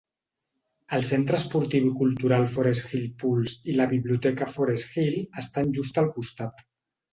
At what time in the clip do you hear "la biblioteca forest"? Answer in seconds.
3.83-4.97